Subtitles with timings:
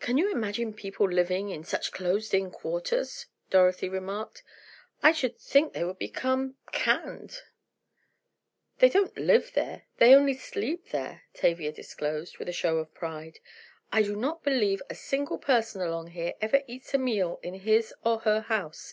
[0.00, 4.42] "Can you imagine people living in such closed in quarters?" Dorothy remarked,
[5.00, 7.42] "I should think they would become—canned."
[8.78, 13.38] "They don't live there,—they only sleep there," Tavia disclosed, with a show of pride.
[13.92, 17.94] "I do not believe a single person along here ever eats a meal in his
[18.04, 18.92] or her house.